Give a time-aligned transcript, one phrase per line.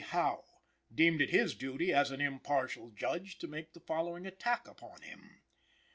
[0.01, 0.45] Howe
[0.91, 5.43] deemed it his duty as an impartial judge to make the following attack upon him.